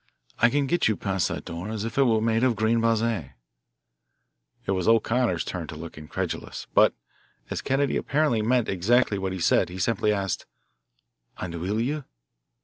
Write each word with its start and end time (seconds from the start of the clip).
I 0.39 0.49
can 0.49 0.65
get 0.65 0.87
you 0.87 0.97
past 0.97 1.27
that 1.27 1.45
door 1.45 1.69
as 1.69 1.85
if 1.85 1.95
it 1.95 2.05
were 2.05 2.19
made 2.21 2.43
of 2.43 2.55
green 2.55 2.81
baize." 2.81 3.03
It 4.65 4.71
was 4.71 4.87
O'Connor's 4.87 5.43
turn 5.45 5.67
to 5.67 5.75
look 5.75 5.95
incredulous, 5.95 6.65
but 6.73 6.95
as 7.51 7.61
Kennedy 7.61 7.97
apparently 7.97 8.41
meant 8.41 8.67
exactly 8.67 9.19
what 9.19 9.31
he 9.31 9.39
said, 9.39 9.69
he 9.69 9.77
simply 9.77 10.11
asked, 10.11 10.47
"And 11.37 11.53
will 11.53 11.79
you?" 11.79 12.05